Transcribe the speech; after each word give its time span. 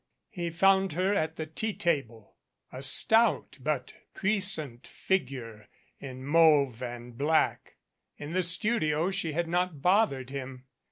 He 0.31 0.49
found 0.49 0.93
her 0.93 1.13
at 1.13 1.35
the 1.35 1.45
tea 1.45 1.73
table, 1.75 2.35
a 2.71 2.81
stout 2.81 3.59
but 3.59 3.93
puissant 4.15 4.87
figure 4.87 5.67
in 5.99 6.25
mauve 6.25 6.81
and 6.81 7.15
black. 7.15 7.75
In 8.17 8.33
the 8.33 8.41
studio 8.41 9.11
she 9.11 9.33
had 9.33 9.47
not 9.47 9.83
bothered 9.83 10.31
him. 10.31 10.65